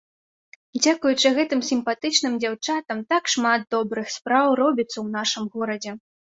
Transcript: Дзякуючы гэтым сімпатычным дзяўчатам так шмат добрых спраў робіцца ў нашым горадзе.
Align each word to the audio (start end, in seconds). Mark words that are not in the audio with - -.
Дзякуючы 0.83 1.27
гэтым 1.37 1.61
сімпатычным 1.69 2.33
дзяўчатам 2.45 3.05
так 3.15 3.23
шмат 3.35 3.61
добрых 3.77 4.07
спраў 4.17 4.45
робіцца 4.65 4.93
ў 4.93 5.07
нашым 5.21 5.43
горадзе. 5.57 5.91